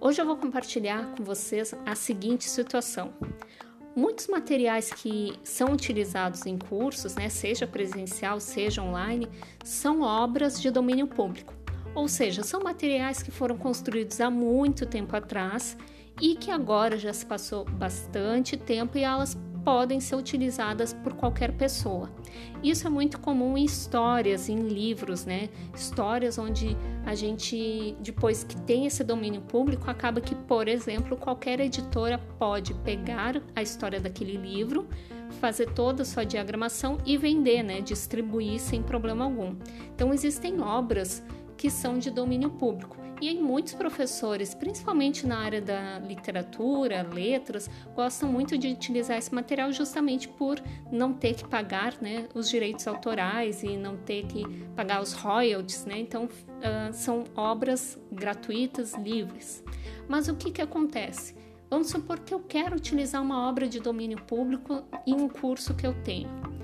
[0.00, 3.12] Hoje eu vou compartilhar com vocês a seguinte situação.
[3.96, 9.28] Muitos materiais que são utilizados em cursos, né, seja presencial, seja online,
[9.64, 11.52] são obras de domínio público.
[11.96, 15.76] Ou seja, são materiais que foram construídos há muito tempo atrás
[16.22, 19.36] e que agora já se passou bastante tempo e elas
[19.68, 22.10] podem ser utilizadas por qualquer pessoa.
[22.62, 25.50] Isso é muito comum em histórias, em livros, né?
[25.74, 31.60] Histórias onde a gente, depois que tem esse domínio público, acaba que, por exemplo, qualquer
[31.60, 34.88] editora pode pegar a história daquele livro,
[35.38, 37.82] fazer toda a sua diagramação e vender, né?
[37.82, 39.54] Distribuir sem problema algum.
[39.94, 41.22] Então, existem obras
[41.58, 42.96] que são de domínio público.
[43.20, 49.34] E aí muitos professores, principalmente na área da literatura, letras, gostam muito de utilizar esse
[49.34, 54.44] material justamente por não ter que pagar né, os direitos autorais e não ter que
[54.76, 55.98] pagar os royalties, né?
[55.98, 59.64] Então uh, são obras gratuitas, livres.
[60.08, 61.34] Mas o que, que acontece?
[61.68, 65.86] Vamos supor que eu quero utilizar uma obra de domínio público em um curso que
[65.86, 66.57] eu tenho.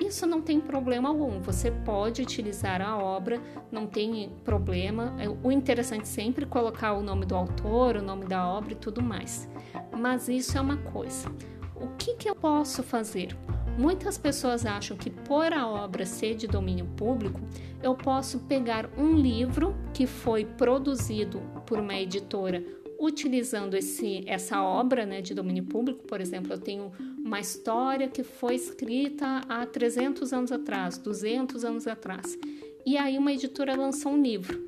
[0.00, 5.14] Isso não tem problema algum, você pode utilizar a obra, não tem problema.
[5.18, 8.76] É, o interessante é sempre colocar o nome do autor, o nome da obra e
[8.76, 9.48] tudo mais.
[9.96, 11.28] Mas isso é uma coisa.
[11.76, 13.36] O que, que eu posso fazer?
[13.78, 17.40] Muitas pessoas acham que por a obra ser de domínio público,
[17.82, 22.62] eu posso pegar um livro que foi produzido por uma editora
[23.00, 26.92] utilizando esse, essa obra né, de domínio público, por exemplo, eu tenho
[27.30, 32.36] uma história que foi escrita há 300 anos atrás, 200 anos atrás,
[32.84, 34.60] e aí uma editora lançou um livro.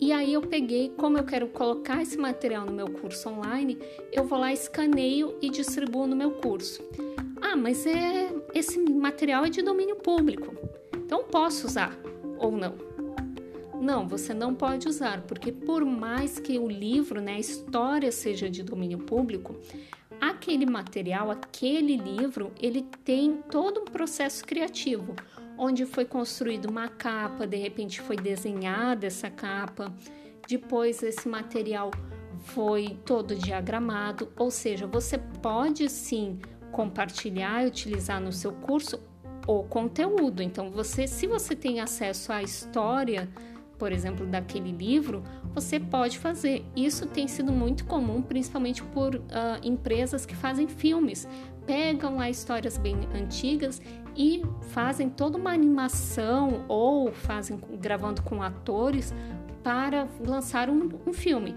[0.00, 3.76] E aí eu peguei, como eu quero colocar esse material no meu curso online,
[4.12, 6.80] eu vou lá, escaneio e distribuo no meu curso.
[7.42, 10.54] Ah, mas é, esse material é de domínio público,
[10.94, 11.98] então posso usar
[12.38, 12.76] ou não?
[13.80, 18.48] Não, você não pode usar, porque por mais que o livro, né, a história seja
[18.48, 19.56] de domínio público,
[20.20, 25.14] aquele material, aquele livro, ele tem todo um processo criativo,
[25.56, 29.92] onde foi construída uma capa, de repente foi desenhada essa capa,
[30.48, 31.90] depois esse material
[32.44, 36.38] foi todo diagramado, ou seja, você pode sim
[36.70, 39.00] compartilhar e utilizar no seu curso
[39.46, 40.42] o conteúdo.
[40.42, 43.28] Então, você, se você tem acesso à história
[43.78, 46.64] por exemplo, daquele livro, você pode fazer.
[46.76, 49.20] Isso tem sido muito comum, principalmente por uh,
[49.62, 51.28] empresas que fazem filmes.
[51.66, 53.80] Pegam lá histórias bem antigas
[54.16, 59.12] e fazem toda uma animação ou fazem gravando com atores
[59.62, 61.54] para lançar um, um filme.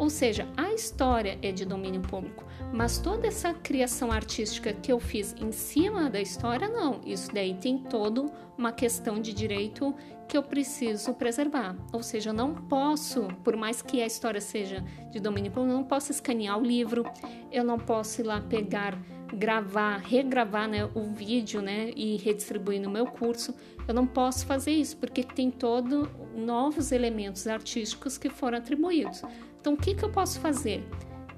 [0.00, 4.98] Ou seja, a história é de domínio público, mas toda essa criação artística que eu
[4.98, 7.02] fiz em cima da história, não.
[7.04, 8.24] Isso daí tem toda
[8.56, 9.94] uma questão de direito
[10.26, 11.76] que eu preciso preservar.
[11.92, 15.76] Ou seja, eu não posso, por mais que a história seja de domínio público, eu
[15.76, 17.04] não posso escanear o livro,
[17.52, 18.98] eu não posso ir lá pegar,
[19.32, 23.54] gravar, regravar né, o vídeo né, e redistribuir no meu curso.
[23.86, 29.22] Eu não posso fazer isso porque tem todos novos elementos artísticos que foram atribuídos.
[29.60, 30.86] Então, o que, que eu posso fazer?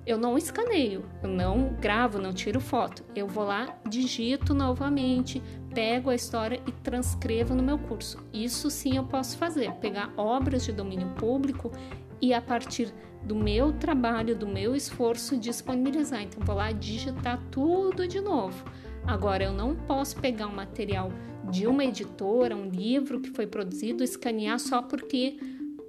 [0.04, 3.04] Eu não escaneio, eu não gravo, não tiro foto.
[3.14, 5.40] Eu vou lá, digito novamente,
[5.74, 8.18] pego a história e transcrevo no meu curso.
[8.32, 11.72] Isso sim eu posso fazer, pegar obras de domínio público
[12.20, 12.92] e a partir
[13.24, 16.22] do meu trabalho, do meu esforço, disponibilizar.
[16.22, 18.64] Então, vou lá digitar tudo de novo.
[19.06, 21.10] Agora, eu não posso pegar um material
[21.50, 25.38] de uma editora, um livro que foi produzido, escanear só porque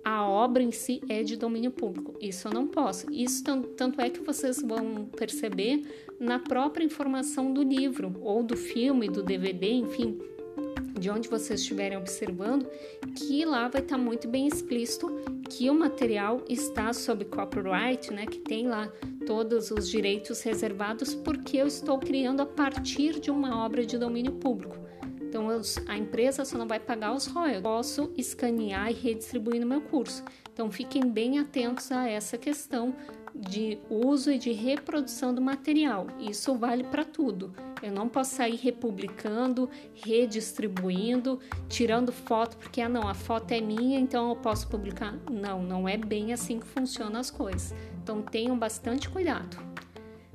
[0.04, 2.16] a obra em si é de domínio público.
[2.20, 3.12] Isso eu não posso.
[3.12, 3.44] Isso
[3.76, 5.82] tanto é que vocês vão perceber
[6.20, 10.20] na própria informação do livro ou do filme, do DVD, enfim,
[11.00, 12.68] de onde vocês estiverem observando,
[13.16, 15.10] que lá vai estar muito bem explícito
[15.50, 18.92] que o material está sob copyright, né, que tem lá
[19.26, 24.34] todos os direitos reservados porque eu estou criando a partir de uma obra de domínio
[24.34, 24.78] público.
[25.34, 25.48] Então,
[25.88, 27.64] a empresa só não vai pagar os royalties.
[27.64, 30.24] Posso escanear e redistribuir no meu curso.
[30.54, 32.96] Então, fiquem bem atentos a essa questão
[33.34, 36.06] de uso e de reprodução do material.
[36.20, 37.52] Isso vale para tudo.
[37.82, 39.68] Eu não posso sair republicando,
[40.06, 45.18] redistribuindo, tirando foto, porque ah, não, a foto é minha, então eu posso publicar.
[45.32, 47.74] Não, não é bem assim que funcionam as coisas.
[48.04, 49.73] Então tenham bastante cuidado.